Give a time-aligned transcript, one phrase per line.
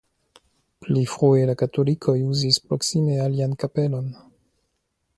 [0.85, 4.13] Pli frue la katolikoj uzis proksime alian kapelon.